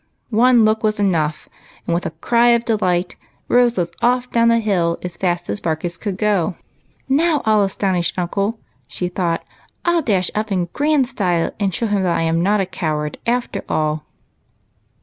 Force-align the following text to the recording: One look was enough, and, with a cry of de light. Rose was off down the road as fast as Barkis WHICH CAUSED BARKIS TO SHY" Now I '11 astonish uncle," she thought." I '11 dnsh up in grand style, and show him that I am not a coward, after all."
One 0.33 0.65
look 0.65 0.81
was 0.81 0.99
enough, 0.99 1.47
and, 1.85 1.93
with 1.93 2.07
a 2.07 2.17
cry 2.25 2.47
of 2.55 2.65
de 2.65 2.75
light. 2.75 3.15
Rose 3.47 3.77
was 3.77 3.91
off 4.01 4.31
down 4.31 4.47
the 4.47 4.59
road 4.65 4.97
as 5.05 5.15
fast 5.15 5.47
as 5.47 5.61
Barkis 5.61 5.95
WHICH 5.99 6.17
CAUSED 6.17 6.19
BARKIS 6.19 6.53
TO 6.55 6.55
SHY" 6.57 6.65
Now 7.23 7.41
I 7.45 7.51
'11 7.51 7.65
astonish 7.67 8.13
uncle," 8.17 8.59
she 8.87 9.09
thought." 9.09 9.45
I 9.85 9.91
'11 9.91 10.05
dnsh 10.11 10.29
up 10.33 10.51
in 10.51 10.69
grand 10.73 11.05
style, 11.05 11.51
and 11.59 11.71
show 11.71 11.85
him 11.85 12.01
that 12.01 12.17
I 12.17 12.23
am 12.23 12.41
not 12.41 12.59
a 12.59 12.65
coward, 12.65 13.19
after 13.27 13.63
all." 13.69 14.07